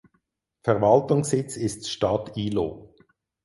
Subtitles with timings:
[0.63, 2.95] Verwaltungssitz ist Stadt Ilo.